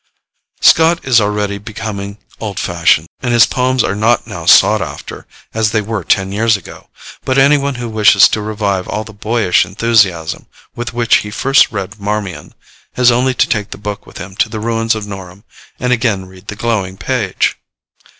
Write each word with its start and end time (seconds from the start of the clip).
''Scott 0.61 1.05
is 1.05 1.21
already 1.21 1.59
becoming 1.59 2.17
old 2.39 2.57
fashioned, 2.59 3.05
and 3.21 3.31
his 3.35 3.45
poems 3.45 3.83
are 3.83 3.93
not 3.93 4.25
now 4.25 4.47
sought 4.47 4.81
after, 4.81 5.27
as 5.53 5.69
they 5.69 5.79
were 5.79 6.03
ten 6.03 6.31
years 6.31 6.57
ago; 6.57 6.89
but 7.23 7.37
any 7.37 7.55
one 7.59 7.75
who 7.75 7.87
wishes 7.87 8.27
to 8.29 8.41
revive 8.41 8.87
all 8.87 9.03
the 9.03 9.13
boyish 9.13 9.63
enthusiasm 9.63 10.47
with 10.75 10.91
which 10.91 11.17
he 11.17 11.29
first 11.29 11.71
read 11.71 11.99
'Marmion,' 11.99 12.55
has 12.93 13.11
only 13.11 13.35
to 13.35 13.47
take 13.47 13.69
the 13.69 13.77
book 13.77 14.07
with 14.07 14.17
him 14.17 14.35
to 14.37 14.49
the 14.49 14.59
ruins 14.59 14.95
of 14.95 15.05
Norham 15.05 15.43
and 15.79 15.93
again 15.93 16.25
read 16.25 16.47
the 16.47 16.55
glowing 16.55 16.97
page! 16.97 17.59